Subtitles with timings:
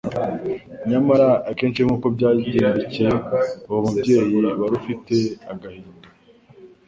[0.89, 3.05] Nyamara akenshi nk’uko byagendekcye
[3.69, 5.15] uwo mubyeyi wari ufite
[5.51, 6.07] agahinda,